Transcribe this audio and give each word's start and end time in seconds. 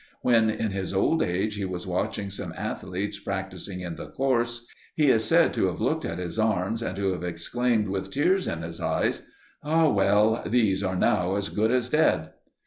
When 0.23 0.49
in 0.49 0.71
his 0.71 0.95
old 0.95 1.21
age 1.21 1.53
he 1.57 1.65
was 1.65 1.85
watching 1.85 2.31
some 2.31 2.55
athletes 2.57 3.19
practising 3.19 3.81
in 3.81 3.97
the 3.97 4.07
course, 4.07 4.65
he 4.95 5.11
is 5.11 5.23
said 5.23 5.53
to 5.53 5.67
have 5.67 5.79
looked 5.79 6.05
at 6.05 6.17
his 6.17 6.39
arms 6.39 6.81
and 6.81 6.95
to 6.95 7.11
have 7.13 7.23
exclaimed 7.23 7.87
with 7.87 8.09
tears 8.09 8.47
in 8.47 8.63
his 8.63 8.81
eyes: 8.81 9.27
"Ah 9.63 9.89
well! 9.89 10.41
these 10.43 10.81
are 10.81 10.95
now 10.95 11.35
as 11.35 11.49
good 11.49 11.69
as 11.69 11.89
dead." 11.89 12.31